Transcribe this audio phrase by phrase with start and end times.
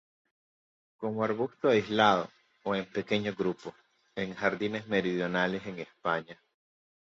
[0.99, 2.23] Como arbusto aislado,
[2.67, 3.75] o en pequeños grupos,
[4.15, 6.39] en jardines meridionales en España.